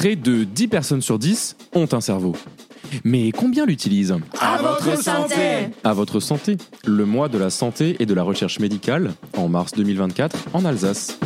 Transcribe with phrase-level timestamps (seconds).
[0.00, 2.32] Près de 10 personnes sur 10 ont un cerveau.
[3.04, 4.16] Mais combien l'utilisent?
[4.40, 5.34] À votre santé
[5.84, 9.72] À votre santé, le mois de la santé et de la recherche médicale, en mars
[9.72, 11.18] 2024, en Alsace.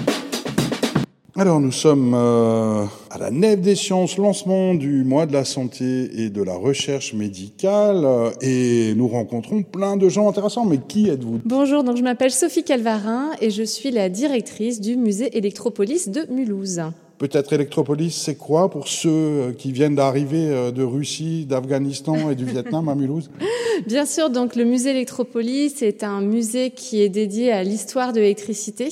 [1.37, 6.25] Alors nous sommes euh, à la Nef des Sciences, lancement du mois de la santé
[6.25, 10.65] et de la recherche médicale, euh, et nous rencontrons plein de gens intéressants.
[10.65, 11.43] Mais qui êtes-vous?
[11.45, 16.27] Bonjour, donc je m'appelle Sophie Calvarin et je suis la directrice du musée Electropolis de
[16.29, 16.83] Mulhouse.
[17.19, 22.45] Peut-être Electropolis, c'est quoi pour ceux euh, qui viennent d'arriver de Russie, d'Afghanistan et du
[22.45, 23.31] Vietnam à Mulhouse?
[23.87, 28.21] Bien sûr, donc le musée Electropolis est un musée qui est dédié à l'histoire de
[28.21, 28.91] l'électricité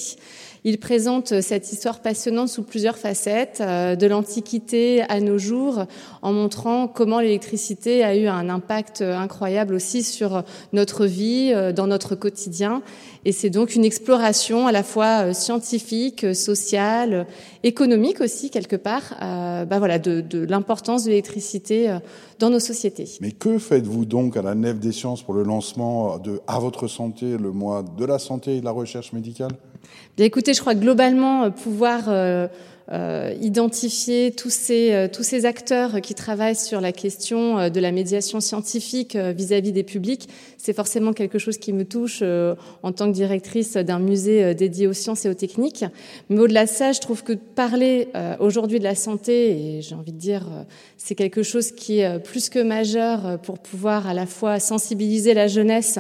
[0.65, 5.87] il présente cette histoire passionnante sous plusieurs facettes, euh, de l'Antiquité à nos jours,
[6.23, 11.89] en montrant comment l'électricité a eu un impact incroyable aussi sur notre vie, euh, dans
[11.89, 12.83] notre quotidien.
[13.25, 17.27] Et c'est donc une exploration à la fois euh, scientifique, sociale,
[17.65, 21.97] économique aussi quelque part, bah voilà, de, de l'importance de l'électricité
[22.39, 23.09] dans nos sociétés.
[23.21, 26.89] Mais que faites-vous donc à la Nef des Sciences pour le lancement de À votre
[26.89, 29.53] santé, le mois de la santé et de la recherche médicale
[30.17, 32.47] Bien écoutez, je crois globalement euh, pouvoir euh,
[32.91, 37.79] euh, identifier tous ces, euh, tous ces acteurs qui travaillent sur la question euh, de
[37.81, 42.23] la médiation scientifique vis-à-vis des publics, c'est forcément quelque chose qui me touche
[42.83, 45.85] en tant que directrice d'un musée dédié aux sciences et aux techniques.
[46.29, 48.09] Mais au-delà de ça, je trouve que parler
[48.39, 50.47] aujourd'hui de la santé, et j'ai envie de dire,
[50.97, 55.49] c'est quelque chose qui est plus que majeur pour pouvoir à la fois sensibiliser la
[55.49, 55.99] jeunesse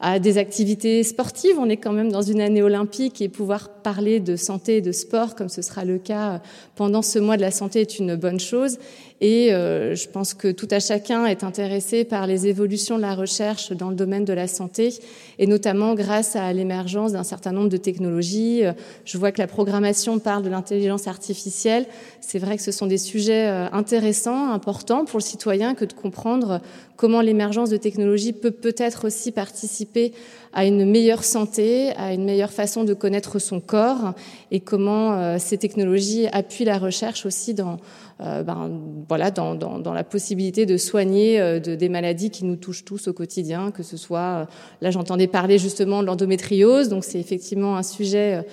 [0.00, 1.58] à des activités sportives.
[1.58, 4.92] On est quand même dans une année olympique et pouvoir parler de santé et de
[4.92, 6.40] sport, comme ce sera le cas
[6.76, 8.78] pendant ce mois de la santé, est une bonne chose.
[9.20, 13.14] Et euh, je pense que tout à chacun est intéressé par les évolutions de la
[13.14, 14.94] recherche dans le domaine de la santé,
[15.38, 18.62] et notamment grâce à l'émergence d'un certain nombre de technologies.
[19.04, 21.86] Je vois que la programmation parle de l'intelligence artificielle.
[22.20, 25.92] C'est vrai que ce sont des sujets euh, intéressants, importants pour le citoyen, que de
[25.92, 26.60] comprendre
[26.96, 30.12] comment l'émergence de technologies peut peut-être aussi participer
[30.52, 34.14] à une meilleure santé, à une meilleure façon de connaître son corps,
[34.50, 37.78] et comment euh, ces technologies appuient la recherche aussi dans
[38.20, 38.68] euh, ben,
[39.08, 43.08] voilà, dans, dans, la possibilité de soigner euh, de, des maladies qui nous touchent tous
[43.08, 44.44] au quotidien, que ce soit, euh,
[44.82, 48.44] là j'entendais parler justement de l'endométriose, donc c'est effectivement un sujet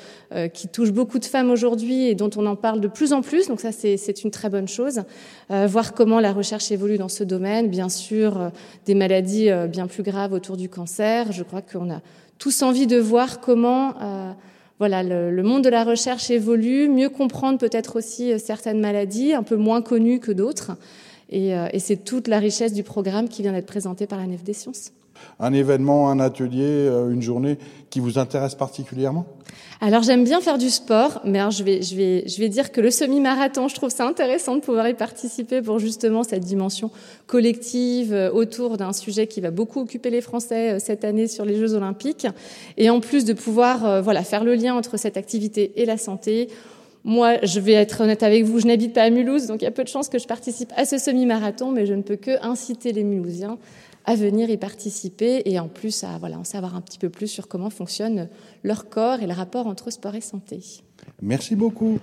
[0.53, 3.47] qui touche beaucoup de femmes aujourd'hui et dont on en parle de plus en plus,
[3.47, 5.01] donc ça c'est une très bonne chose.
[5.49, 8.51] voir comment la recherche évolue dans ce domaine, bien sûr
[8.85, 12.01] des maladies bien plus graves autour du cancer, je crois qu'on a
[12.37, 13.93] tous envie de voir comment
[14.79, 19.43] voilà, le, monde de la recherche évolue, mieux comprendre peut-être aussi euh, certaines maladies, un
[19.43, 20.71] peu moins connues que d'autres.
[21.29, 24.27] Et, euh, et c'est toute la richesse du programme qui vient d'être présenté par la
[24.27, 24.91] Nef des Sciences
[25.39, 27.57] un événement, un atelier, euh, une journée
[27.89, 29.25] qui vous intéresse particulièrement?
[29.81, 33.89] Alors j'aime bien faire du sport, mais je vais, dire que le semi-marathon, je trouve
[33.89, 36.91] ça intéressant de pouvoir y participer pour justement cette dimension
[37.27, 41.45] collective euh, autour d'un sujet qui va beaucoup occuper les Français euh, cette année sur
[41.45, 42.27] les Jeux Olympiques,
[42.77, 46.49] et en plus de pouvoir faire le lien entre cette activité et la santé.
[47.03, 49.67] Moi, je vais être honnête avec vous, je n'habite pas à Mulhouse, donc il y
[49.67, 52.43] a peu de chances que je participe à ce semi-marathon, mais je ne peux que
[52.43, 53.59] inciter les Mulhousiens
[54.05, 57.27] à venir y participer et en plus à voilà, en savoir un petit peu plus
[57.27, 58.29] sur comment fonctionne
[58.63, 60.61] leur corps et le rapport entre sport et santé.
[61.21, 61.99] Merci beaucoup.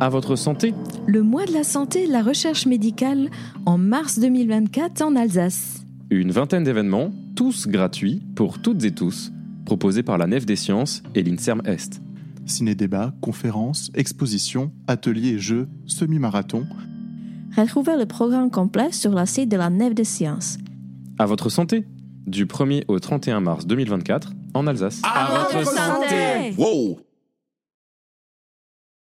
[0.00, 0.74] À votre santé.
[1.06, 3.28] Le mois de la santé et de la recherche médicale
[3.66, 5.84] en mars 2024 en Alsace.
[6.10, 9.30] Une vingtaine d'événements, tous gratuits pour toutes et tous,
[9.66, 12.00] proposés par la Nef des Sciences et l'INSERM Est.
[12.46, 16.66] Ciné-débats, conférences, expositions, ateliers et jeux, semi-marathon,
[17.56, 20.58] Retrouvez le programme complet sur la site de la Nef des Sciences.
[21.18, 21.84] À votre santé
[22.26, 25.02] Du 1er au 31 mars 2024 en Alsace.
[25.04, 27.00] À, votre santé, Wow